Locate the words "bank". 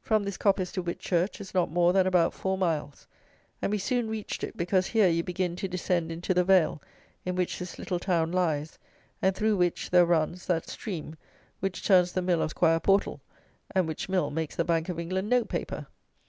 14.64-14.88